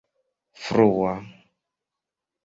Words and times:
frua 0.65 1.11